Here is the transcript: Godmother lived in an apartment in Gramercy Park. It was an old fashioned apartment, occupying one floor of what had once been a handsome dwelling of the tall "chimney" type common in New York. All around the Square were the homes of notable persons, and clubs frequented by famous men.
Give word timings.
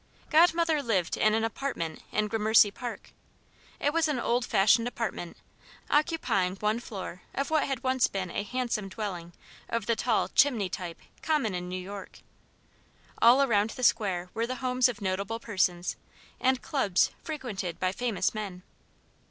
Godmother 0.31 0.81
lived 0.81 1.15
in 1.15 1.35
an 1.35 1.43
apartment 1.43 2.01
in 2.11 2.27
Gramercy 2.27 2.71
Park. 2.71 3.11
It 3.79 3.93
was 3.93 4.07
an 4.07 4.19
old 4.19 4.43
fashioned 4.47 4.87
apartment, 4.87 5.37
occupying 5.91 6.55
one 6.55 6.79
floor 6.79 7.21
of 7.35 7.51
what 7.51 7.67
had 7.67 7.83
once 7.83 8.07
been 8.07 8.31
a 8.31 8.41
handsome 8.41 8.89
dwelling 8.89 9.31
of 9.69 9.85
the 9.85 9.95
tall 9.95 10.27
"chimney" 10.29 10.69
type 10.69 10.99
common 11.21 11.53
in 11.53 11.69
New 11.69 11.79
York. 11.79 12.21
All 13.21 13.43
around 13.43 13.69
the 13.69 13.83
Square 13.83 14.31
were 14.33 14.47
the 14.47 14.55
homes 14.55 14.89
of 14.89 15.01
notable 15.03 15.39
persons, 15.39 15.97
and 16.39 16.63
clubs 16.63 17.11
frequented 17.23 17.79
by 17.79 17.91
famous 17.91 18.33
men. 18.33 18.63